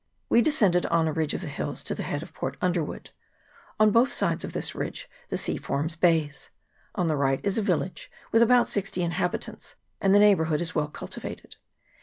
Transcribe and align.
We 0.29 0.41
descended 0.41 0.87
on 0.87 1.07
a 1.07 1.13
ridge 1.13 1.35
of 1.35 1.41
the 1.41 1.47
hills 1.47 1.83
to 1.83 1.93
the 1.93 2.01
head 2.01 2.23
of 2.23 2.33
Port 2.33 2.57
Underwood. 2.59 3.11
On 3.79 3.91
both 3.91 4.11
sides 4.11 4.43
of 4.43 4.51
this 4.51 4.73
ridge 4.73 5.07
the 5.29 5.37
sea 5.37 5.57
forms 5.57 5.95
bays. 5.95 6.49
On 6.95 7.07
the 7.07 7.15
right 7.15 7.39
is 7.43 7.59
a 7.59 7.61
village, 7.61 8.09
with 8.31 8.41
about 8.41 8.67
sixty 8.67 9.03
inhabitants, 9.03 9.75
and 10.01 10.15
the 10.15 10.19
neighbourhood 10.19 10.59
is 10.59 10.73
well 10.73 10.87
cultivated. 10.87 11.57